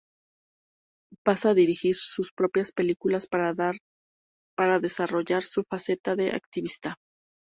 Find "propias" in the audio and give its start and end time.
2.33-2.71